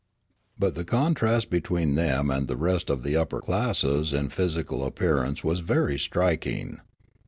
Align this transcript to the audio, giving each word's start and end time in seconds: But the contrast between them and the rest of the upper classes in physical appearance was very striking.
But 0.57 0.73
the 0.73 0.83
contrast 0.83 1.51
between 1.51 1.93
them 1.93 2.31
and 2.31 2.47
the 2.47 2.57
rest 2.57 2.89
of 2.89 3.03
the 3.03 3.15
upper 3.15 3.39
classes 3.39 4.13
in 4.13 4.29
physical 4.29 4.83
appearance 4.83 5.43
was 5.43 5.59
very 5.59 5.99
striking. 5.99 6.79